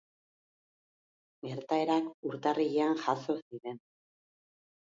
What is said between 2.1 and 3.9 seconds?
urtarrilean jazo ziren.